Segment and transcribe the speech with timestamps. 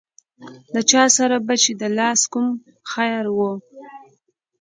[0.73, 2.47] له چا سره به چې د لاس کوم
[2.91, 3.39] خیر و.